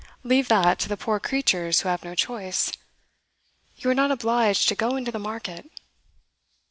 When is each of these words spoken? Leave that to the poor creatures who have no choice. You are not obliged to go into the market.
Leave 0.23 0.47
that 0.47 0.79
to 0.79 0.89
the 0.89 0.97
poor 0.97 1.19
creatures 1.19 1.81
who 1.81 1.87
have 1.87 2.03
no 2.03 2.15
choice. 2.15 2.71
You 3.77 3.91
are 3.91 3.93
not 3.93 4.09
obliged 4.09 4.67
to 4.69 4.75
go 4.75 4.95
into 4.95 5.11
the 5.11 5.19
market. 5.19 5.69